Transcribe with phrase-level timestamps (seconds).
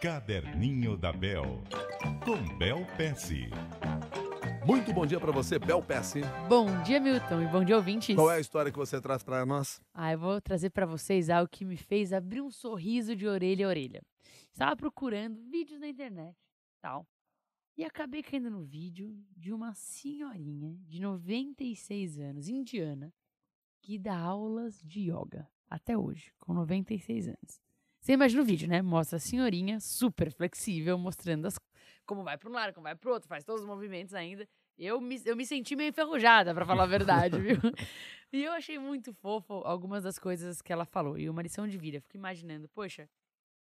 [0.00, 1.60] Caderninho da Bel,
[2.24, 3.48] com Bel Pesce.
[4.64, 6.20] Muito bom dia para você, Bel Pesce.
[6.48, 8.14] Bom dia, Milton, e bom dia, ouvintes.
[8.14, 9.80] Qual é a história que você traz para nós?
[9.92, 13.66] Ah, eu vou trazer para vocês algo que me fez abrir um sorriso de orelha
[13.66, 14.00] a orelha.
[14.52, 16.36] Estava procurando vídeos na internet,
[16.80, 17.04] tal,
[17.76, 23.12] e acabei caindo no vídeo de uma senhorinha de 96 anos, indiana,
[23.82, 27.67] que dá aulas de yoga até hoje, com 96 anos.
[28.08, 28.80] Você imagina o vídeo, né?
[28.80, 31.58] Mostra a senhorinha super flexível, mostrando as,
[32.06, 34.48] como vai para um lado, como vai para o outro, faz todos os movimentos ainda.
[34.78, 37.58] Eu me, eu me senti meio enferrujada, para falar a verdade, viu?
[38.32, 41.18] E eu achei muito fofo algumas das coisas que ela falou.
[41.18, 41.98] E uma lição de vida.
[41.98, 43.10] Eu fico imaginando, poxa,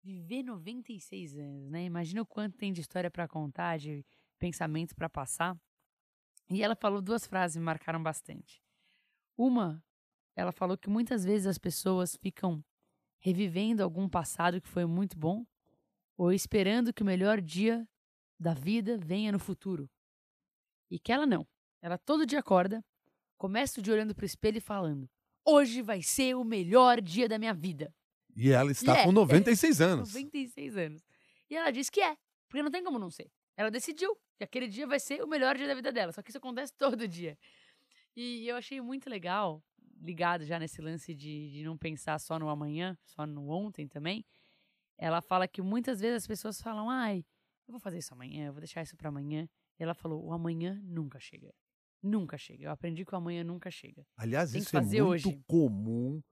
[0.00, 1.82] viver 96 anos, né?
[1.82, 4.06] Imagina o quanto tem de história para contar, de
[4.38, 5.58] pensamento para passar.
[6.48, 8.62] E ela falou duas frases que me marcaram bastante.
[9.36, 9.82] Uma,
[10.36, 12.64] ela falou que muitas vezes as pessoas ficam
[13.20, 15.46] revivendo algum passado que foi muito bom
[16.16, 17.86] ou esperando que o melhor dia
[18.38, 19.88] da vida venha no futuro.
[20.90, 21.46] E que ela não.
[21.80, 22.84] Ela todo dia acorda,
[23.38, 25.08] começa o dia olhando para o espelho e falando:
[25.44, 27.94] Hoje vai ser o melhor dia da minha vida.
[28.36, 29.04] E ela está E é.
[29.04, 30.12] com 96 anos.
[30.12, 31.02] 96 anos.
[31.48, 32.16] E ela diz que é,
[32.48, 33.30] porque não tem como não ser.
[33.56, 36.30] Ela decidiu que aquele dia vai ser o melhor dia da vida dela, só que
[36.30, 37.38] isso acontece todo dia.
[38.16, 39.62] E eu achei muito legal,
[40.00, 44.24] ligado já nesse lance de, de não pensar só no amanhã, só no ontem também.
[44.98, 47.24] Ela fala que muitas vezes as pessoas falam, ai,
[47.66, 49.48] eu vou fazer isso amanhã, eu vou deixar isso para amanhã.
[49.78, 51.54] E ela falou, o amanhã nunca chega.
[52.02, 52.64] Nunca chega.
[52.64, 54.06] Eu aprendi que o amanhã nunca chega.
[54.16, 55.42] Aliás, Tem isso é muito hoje.
[55.46, 56.22] comum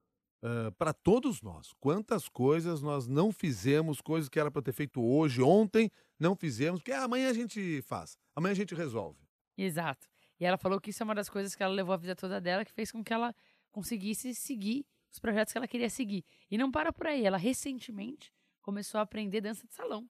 [0.77, 1.73] para todos nós.
[1.79, 6.79] Quantas coisas nós não fizemos, coisas que era para ter feito hoje, ontem, não fizemos,
[6.79, 9.19] porque ah, amanhã a gente faz, amanhã a gente resolve.
[9.57, 10.07] Exato.
[10.39, 12.39] E ela falou que isso é uma das coisas que ela levou a vida toda
[12.39, 13.35] dela, que fez com que ela
[13.71, 16.23] conseguisse seguir os projetos que ela queria seguir.
[16.49, 17.25] E não para por aí.
[17.25, 20.07] Ela recentemente começou a aprender dança de salão.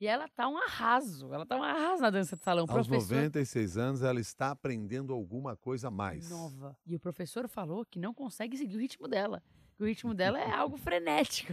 [0.00, 1.32] E ela tá um arraso.
[1.32, 2.62] Ela tá um arraso na dança de salão.
[2.62, 6.30] Aos professor 96 anos, ela está aprendendo alguma coisa a mais.
[6.30, 6.74] nova.
[6.86, 9.42] E o professor falou que não consegue seguir o ritmo dela.
[9.76, 11.52] Que o ritmo dela é algo frenético.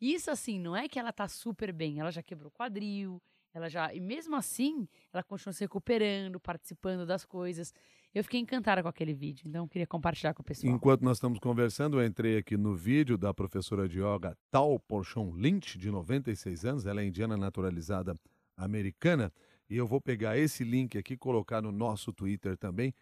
[0.00, 3.22] Isso assim, não é que ela tá super bem, ela já quebrou o quadril,
[3.54, 7.72] ela já, e mesmo assim, ela continua se recuperando, participando das coisas.
[8.14, 10.74] Eu fiquei encantada com aquele vídeo, então eu queria compartilhar com o pessoal.
[10.74, 15.32] Enquanto nós estamos conversando, eu entrei aqui no vídeo da professora de yoga Tal Porchon
[15.34, 18.14] Lynch, de 96 anos, ela é indiana naturalizada
[18.54, 19.32] americana,
[19.68, 22.94] e eu vou pegar esse link aqui e colocar no nosso Twitter também.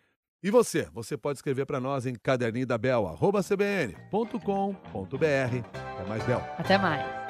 [0.43, 0.89] E você?
[0.93, 4.31] Você pode escrever para nós em caderninho da Bel, arroba cbn.com.br.
[5.99, 6.39] Até mais, Bel.
[6.57, 7.30] Até mais.